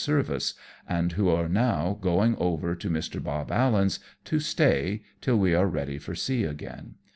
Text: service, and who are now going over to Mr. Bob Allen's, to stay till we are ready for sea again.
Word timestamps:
service, 0.03 0.55
and 0.89 1.11
who 1.11 1.29
are 1.29 1.47
now 1.47 1.95
going 2.01 2.35
over 2.37 2.73
to 2.73 2.89
Mr. 2.89 3.21
Bob 3.21 3.51
Allen's, 3.51 3.99
to 4.25 4.39
stay 4.39 5.03
till 5.21 5.37
we 5.37 5.53
are 5.53 5.67
ready 5.67 5.99
for 5.99 6.15
sea 6.15 6.43
again. 6.43 6.95